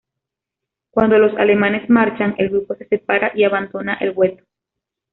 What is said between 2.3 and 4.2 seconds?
el grupo se separa y abandonan el